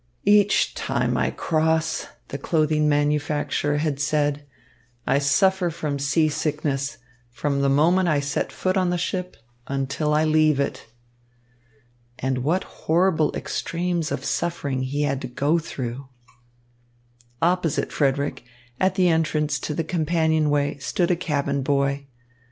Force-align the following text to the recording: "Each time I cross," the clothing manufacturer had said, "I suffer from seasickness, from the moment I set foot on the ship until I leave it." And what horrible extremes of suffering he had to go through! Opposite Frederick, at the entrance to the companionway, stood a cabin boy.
"Each 0.25 0.73
time 0.73 1.15
I 1.15 1.29
cross," 1.29 2.07
the 2.29 2.39
clothing 2.39 2.89
manufacturer 2.89 3.77
had 3.77 3.99
said, 3.99 4.47
"I 5.05 5.19
suffer 5.19 5.69
from 5.69 5.99
seasickness, 5.99 6.97
from 7.29 7.61
the 7.61 7.69
moment 7.69 8.09
I 8.09 8.19
set 8.19 8.51
foot 8.51 8.77
on 8.77 8.89
the 8.89 8.97
ship 8.97 9.37
until 9.67 10.11
I 10.15 10.25
leave 10.25 10.59
it." 10.59 10.87
And 12.17 12.39
what 12.39 12.63
horrible 12.63 13.31
extremes 13.37 14.11
of 14.11 14.25
suffering 14.25 14.81
he 14.81 15.03
had 15.03 15.21
to 15.21 15.27
go 15.27 15.59
through! 15.59 16.07
Opposite 17.39 17.91
Frederick, 17.91 18.43
at 18.79 18.95
the 18.95 19.07
entrance 19.07 19.59
to 19.59 19.75
the 19.75 19.83
companionway, 19.83 20.79
stood 20.79 21.11
a 21.11 21.15
cabin 21.15 21.61
boy. 21.61 22.07